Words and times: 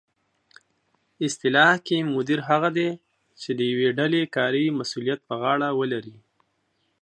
اصطلاح 1.27 1.71
کې 1.85 1.97
مدیر 2.13 2.39
هغه 2.49 2.69
دی 2.77 2.89
چې 3.41 3.49
د 3.57 3.59
یوې 3.71 3.89
ډلې 3.97 4.21
کاري 4.35 4.65
مسؤلیت 4.79 5.19
په 5.27 5.33
غاړه 5.41 5.69
ولري 5.79 6.17